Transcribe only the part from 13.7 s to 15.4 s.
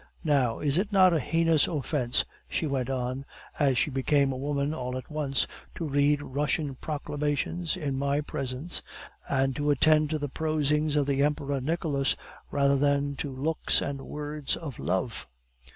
and words of love!"